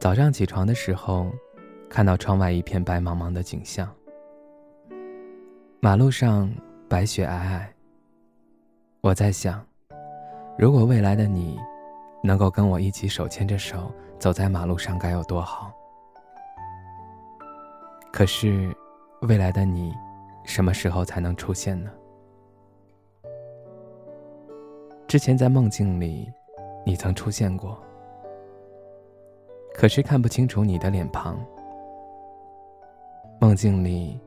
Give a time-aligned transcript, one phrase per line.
[0.00, 1.30] 早上起床的时候，
[1.90, 3.86] 看到窗外一片白茫茫的景象。
[5.78, 6.50] 马路上
[6.88, 7.60] 白雪皑皑。
[9.02, 9.62] 我在想，
[10.56, 11.60] 如果未来的你，
[12.24, 15.70] 能够跟我一起手牵着手走在马路上，该有多好。
[18.10, 18.74] 可是，
[19.20, 19.92] 未来的你，
[20.44, 21.90] 什么时候才能出现呢？
[25.06, 26.32] 之前在梦境里，
[26.86, 27.78] 你曾出现过。
[29.74, 31.38] 可是看不清楚你的脸庞。
[33.40, 34.20] 梦境里，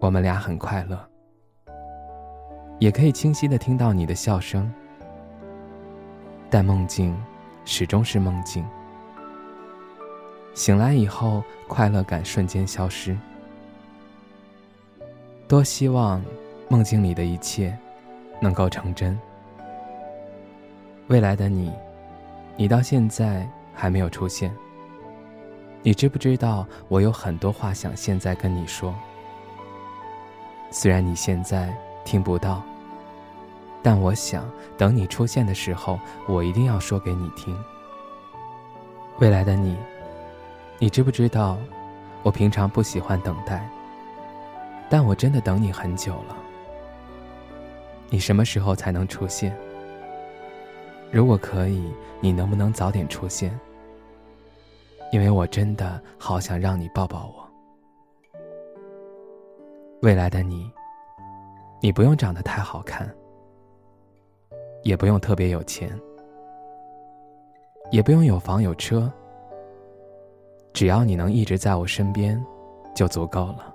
[0.00, 0.98] 我们俩很快乐，
[2.80, 4.72] 也可以清晰的听到你的笑声。
[6.48, 7.16] 但梦境
[7.64, 8.66] 始终是梦境，
[10.52, 13.16] 醒来以后，快乐感瞬间消失。
[15.46, 16.20] 多希望
[16.68, 17.76] 梦境里的一切
[18.40, 19.16] 能够成真。
[21.06, 21.72] 未来的你，
[22.56, 24.52] 你到现在还没有出现。
[25.82, 28.94] 你知不知道，我有很多话想现在跟你说。
[30.70, 32.62] 虽然你现在听不到，
[33.82, 34.44] 但我想
[34.76, 37.58] 等你出现的时候，我一定要说给你听。
[39.20, 39.74] 未来的你，
[40.78, 41.56] 你知不知道，
[42.22, 43.66] 我平常不喜欢等待，
[44.90, 46.36] 但我真的等你很久了。
[48.10, 49.56] 你什么时候才能出现？
[51.10, 53.58] 如果可以，你能不能早点出现？
[55.12, 57.48] 因为我真的好想让你抱抱我。
[60.02, 60.70] 未来的你，
[61.80, 63.08] 你不用长得太好看，
[64.82, 65.90] 也不用特别有钱，
[67.90, 69.12] 也不用有房有车，
[70.72, 72.42] 只要你能一直在我身边，
[72.94, 73.74] 就足够了。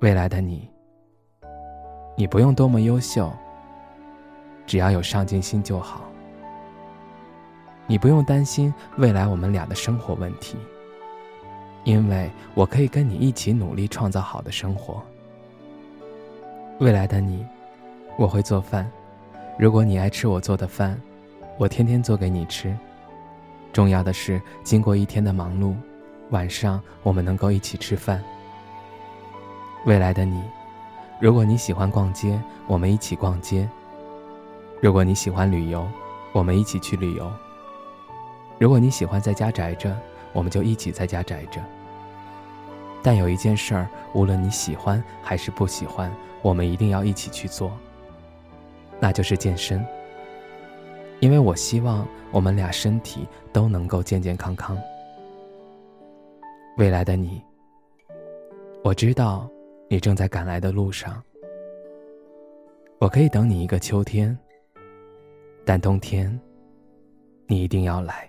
[0.00, 0.70] 未来的你，
[2.16, 3.32] 你不用多么优秀，
[4.66, 6.07] 只要有上进心就好。
[7.90, 10.58] 你不用担心未来我们俩的生活问题，
[11.84, 15.02] 因为我可以跟你一起努力创造好的生活。
[16.80, 17.46] 未来的你，
[18.18, 18.86] 我会做饭，
[19.58, 21.00] 如果你爱吃我做的饭，
[21.56, 22.76] 我天天做给你吃。
[23.72, 25.74] 重要的是，经过一天的忙碌，
[26.28, 28.22] 晚上我们能够一起吃饭。
[29.86, 30.42] 未来的你，
[31.22, 33.66] 如果你喜欢逛街，我们一起逛街；
[34.82, 35.88] 如果你喜欢旅游，
[36.32, 37.32] 我们一起去旅游。
[38.58, 39.96] 如果你喜欢在家宅着，
[40.32, 41.62] 我们就一起在家宅着。
[43.02, 47.70] 但有一件事儿，无论你喜欢还是不喜欢，我们一定要一起去做。
[48.98, 49.84] 那就是健身。
[51.20, 54.76] 因为我希望我们俩身体都能够健健康康。
[56.76, 57.42] 未来的你，
[58.82, 59.48] 我知道
[59.88, 61.22] 你正在赶来的路上。
[62.98, 64.36] 我可以等你一个秋天，
[65.64, 66.36] 但冬天，
[67.46, 68.28] 你一定要来。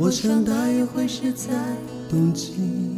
[0.00, 1.52] 我想大约会是在
[2.08, 2.97] 冬季。